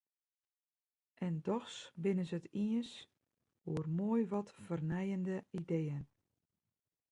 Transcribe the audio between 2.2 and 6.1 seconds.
se it iens oer moai wat fernijende ideeën.